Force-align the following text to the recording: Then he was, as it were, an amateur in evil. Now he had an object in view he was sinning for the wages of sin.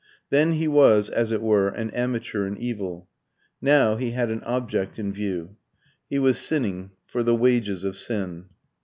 Then 0.31 0.53
he 0.53 0.67
was, 0.67 1.11
as 1.11 1.31
it 1.31 1.43
were, 1.43 1.67
an 1.67 1.91
amateur 1.91 2.47
in 2.47 2.57
evil. 2.57 3.07
Now 3.61 3.97
he 3.97 4.09
had 4.09 4.31
an 4.31 4.41
object 4.45 4.97
in 4.97 5.13
view 5.13 5.57
he 6.09 6.17
was 6.17 6.39
sinning 6.39 6.89
for 7.05 7.21
the 7.21 7.35
wages 7.35 7.83
of 7.83 7.95
sin. 7.95 8.45